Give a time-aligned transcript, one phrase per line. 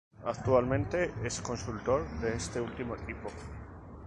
[0.25, 3.29] Actualmente es consultor de este último equipo.